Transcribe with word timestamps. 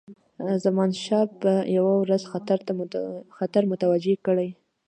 زمانشاه 0.63 1.25
به 1.41 1.53
یو 1.75 1.85
ورځ 2.03 2.21
خطر 3.53 3.63
متوجه 3.71 4.15
کړي. 4.25 4.49